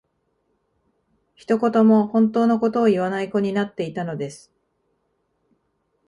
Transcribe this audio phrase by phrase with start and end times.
[1.35, 4.51] 一言も本当の事を言わない子になっていたのです